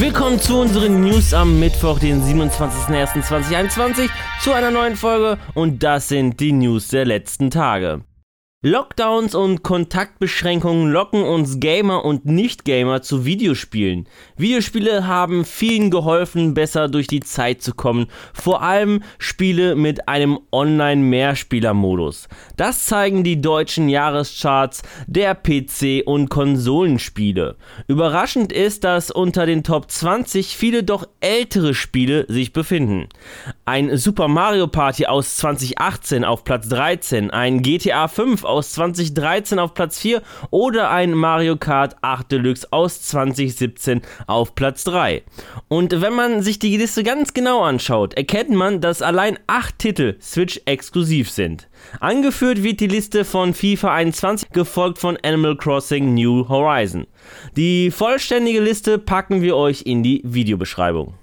[0.00, 4.08] Willkommen zu unseren News am Mittwoch, den 27.01.2021,
[4.42, 8.00] zu einer neuen Folge und das sind die News der letzten Tage.
[8.62, 14.06] Lockdowns und Kontaktbeschränkungen locken uns Gamer und Nicht-Gamer zu Videospielen.
[14.36, 20.38] Videospiele haben vielen geholfen, besser durch die Zeit zu kommen, vor allem Spiele mit einem
[20.52, 22.28] Online-Mehrspieler-Modus.
[22.58, 27.56] Das zeigen die deutschen Jahrescharts der PC- und Konsolenspiele.
[27.88, 33.08] Überraschend ist, dass unter den Top 20 viele doch ältere Spiele sich befinden.
[33.64, 39.74] Ein Super Mario Party aus 2018 auf Platz 13, ein GTA 5 aus 2013 auf
[39.74, 45.22] Platz 4 oder ein Mario Kart 8 Deluxe aus 2017 auf Platz 3.
[45.68, 50.16] Und wenn man sich die Liste ganz genau anschaut, erkennt man, dass allein 8 Titel
[50.20, 51.68] Switch exklusiv sind.
[52.00, 57.06] Angeführt wird die Liste von FIFA 21, gefolgt von Animal Crossing New Horizon.
[57.56, 61.14] Die vollständige Liste packen wir euch in die Videobeschreibung.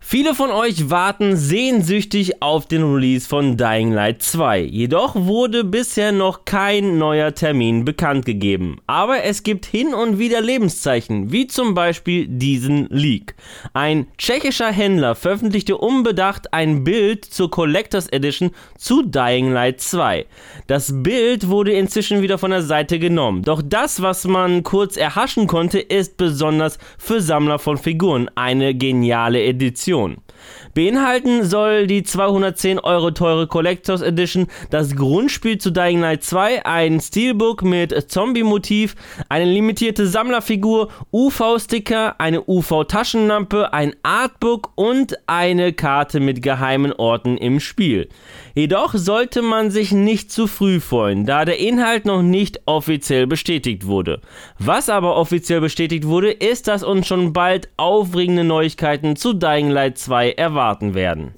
[0.00, 4.60] Viele von euch warten sehnsüchtig auf den Release von Dying Light 2.
[4.60, 8.78] Jedoch wurde bisher noch kein neuer Termin bekannt gegeben.
[8.86, 13.34] Aber es gibt hin und wieder Lebenszeichen, wie zum Beispiel diesen Leak.
[13.74, 20.24] Ein tschechischer Händler veröffentlichte unbedacht ein Bild zur Collectors Edition zu Dying Light 2.
[20.68, 23.42] Das Bild wurde inzwischen wieder von der Seite genommen.
[23.42, 29.42] Doch das, was man kurz erhaschen konnte, ist besonders für Sammler von Figuren eine geniale
[29.42, 29.87] Edition.
[29.88, 30.18] Edition.
[30.74, 37.00] Beinhalten soll die 210 Euro teure Collectors Edition das Grundspiel zu Dying Light 2, ein
[37.00, 38.94] Steelbook mit Zombie-Motiv,
[39.28, 47.58] eine limitierte Sammlerfigur, UV-Sticker, eine UV-Taschenlampe, ein Artbook und eine Karte mit geheimen Orten im
[47.58, 48.08] Spiel.
[48.54, 53.86] Jedoch sollte man sich nicht zu früh freuen, da der Inhalt noch nicht offiziell bestätigt
[53.86, 54.20] wurde.
[54.58, 59.77] Was aber offiziell bestätigt wurde, ist, dass uns schon bald aufregende Neuigkeiten zu Dying Light
[59.86, 61.34] 2 erwarten werden.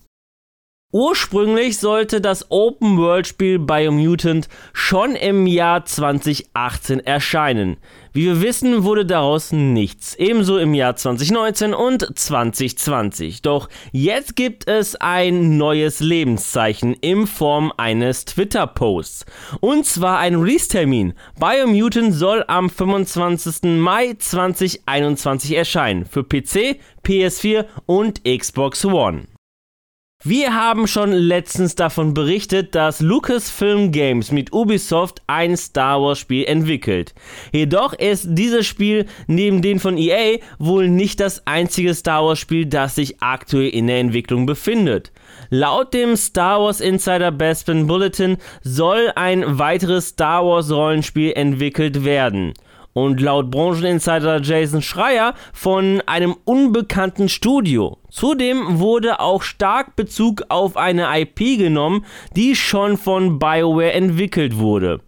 [0.93, 7.77] Ursprünglich sollte das Open-World-Spiel Biomutant schon im Jahr 2018 erscheinen.
[8.13, 10.17] Wie wir wissen, wurde daraus nichts.
[10.17, 13.41] Ebenso im Jahr 2019 und 2020.
[13.43, 19.27] Doch jetzt gibt es ein neues Lebenszeichen in Form eines Twitter-Posts.
[19.61, 21.15] Und zwar ein Release-Termin.
[21.39, 23.79] Biomutant soll am 25.
[23.79, 26.05] Mai 2021 erscheinen.
[26.05, 29.30] Für PC, PS4 und Xbox One.
[30.23, 36.45] Wir haben schon letztens davon berichtet, dass Lucasfilm Games mit Ubisoft ein Star Wars Spiel
[36.45, 37.15] entwickelt.
[37.53, 42.67] Jedoch ist dieses Spiel neben den von EA wohl nicht das einzige Star Wars Spiel,
[42.67, 45.11] das sich aktuell in der Entwicklung befindet.
[45.49, 52.53] Laut dem Star Wars Insider Bespin Bulletin soll ein weiteres Star Wars Rollenspiel entwickelt werden
[52.93, 57.99] und laut Brancheninsider Jason Schreier von einem unbekannten Studio.
[58.11, 62.05] Zudem wurde auch stark Bezug auf eine IP genommen,
[62.37, 65.01] die schon von BioWare entwickelt wurde.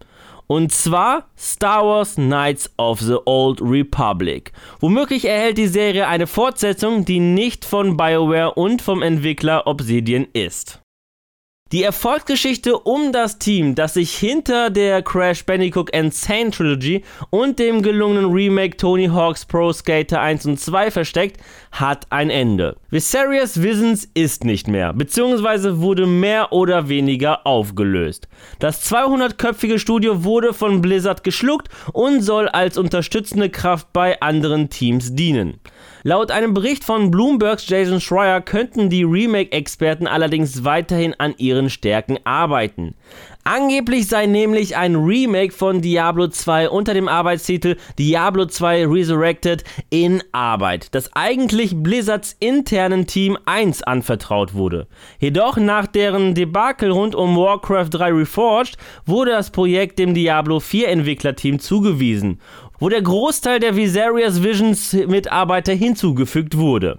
[0.46, 4.52] Und zwar Star Wars Knights of the Old Republic.
[4.80, 10.81] Womöglich erhält die Serie eine Fortsetzung, die nicht von BioWare und vom Entwickler Obsidian ist.
[11.72, 17.80] Die Erfolgsgeschichte um das Team, das sich hinter der Crash Bandicoot Insane Trilogy und dem
[17.80, 21.40] gelungenen Remake Tony Hawk's Pro Skater 1 und 2 versteckt,
[21.70, 22.76] hat ein Ende.
[22.90, 28.28] Viserious Visions ist nicht mehr, beziehungsweise wurde mehr oder weniger aufgelöst.
[28.58, 35.14] Das 200-köpfige Studio wurde von Blizzard geschluckt und soll als unterstützende Kraft bei anderen Teams
[35.14, 35.58] dienen.
[36.04, 42.18] Laut einem Bericht von Bloombergs Jason Schreier könnten die Remake-Experten allerdings weiterhin an ihren Stärken
[42.24, 42.96] arbeiten.
[43.44, 50.22] Angeblich sei nämlich ein Remake von Diablo 2 unter dem Arbeitstitel Diablo 2 Resurrected in
[50.32, 54.86] Arbeit, das eigentlich Blizzards internen Team 1 anvertraut wurde.
[55.20, 58.76] Jedoch nach deren Debakel rund um Warcraft 3 Reforged
[59.06, 62.40] wurde das Projekt dem Diablo 4 Entwicklerteam zugewiesen
[62.82, 66.98] wo der Großteil der Viserious Visions Mitarbeiter hinzugefügt wurde.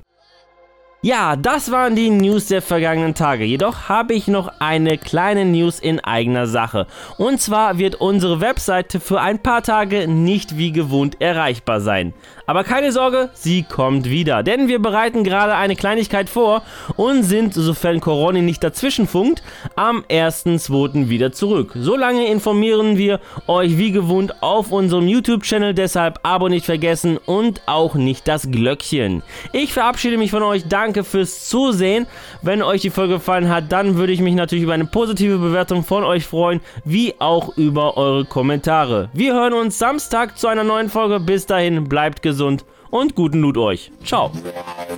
[1.05, 3.43] Ja, das waren die News der vergangenen Tage.
[3.43, 6.87] Jedoch habe ich noch eine kleine News in eigener Sache.
[7.17, 12.13] Und zwar wird unsere Webseite für ein paar Tage nicht wie gewohnt erreichbar sein.
[12.45, 14.43] Aber keine Sorge, sie kommt wieder.
[14.43, 16.61] Denn wir bereiten gerade eine Kleinigkeit vor
[16.95, 19.43] und sind, sofern Corona nicht dazwischenfunkt,
[19.75, 21.09] am 1.2.
[21.09, 21.73] wieder zurück.
[21.75, 25.73] Solange informieren wir euch wie gewohnt auf unserem YouTube-Channel.
[25.73, 29.21] Deshalb Abo nicht vergessen und auch nicht das Glöckchen.
[29.51, 30.63] Ich verabschiede mich von euch.
[30.69, 32.05] Danke danke fürs Zusehen.
[32.43, 35.83] Wenn euch die Folge gefallen hat, dann würde ich mich natürlich über eine positive Bewertung
[35.83, 39.09] von euch freuen, wie auch über eure Kommentare.
[39.13, 41.19] Wir hören uns Samstag zu einer neuen Folge.
[41.19, 42.63] Bis dahin, bleibt gesund
[42.93, 43.91] und guten Loot euch.
[44.05, 44.31] Ciao.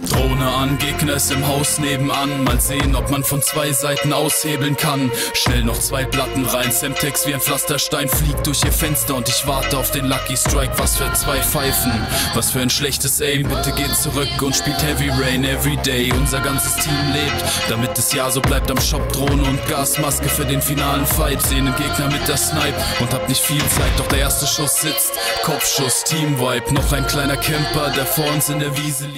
[0.09, 2.44] Drohne an, Gegner ist im Haus nebenan.
[2.44, 5.09] Mal sehen, ob man von zwei Seiten aushebeln kann.
[5.33, 6.71] Schnell noch zwei Platten rein.
[6.71, 10.74] Semtex wie ein Pflasterstein fliegt durch ihr Fenster und ich warte auf den Lucky Strike.
[10.75, 11.94] Was für zwei Pfeifen,
[12.33, 13.47] was für ein schlechtes Aim.
[13.47, 16.12] Bitte geht zurück und spielt Heavy Rain everyday.
[16.12, 19.09] Unser ganzes Team lebt, damit es ja so bleibt am Shop.
[19.13, 21.42] Drohne und Gasmaske für den finalen Fight.
[21.42, 24.81] Sehen den Gegner mit der Snipe und hab nicht viel Zeit, doch der erste Schuss
[24.81, 25.13] sitzt.
[25.44, 29.15] Kopfschuss, Team Vibe, noch ein kleiner Camper, der vor uns in der Wiese liegt.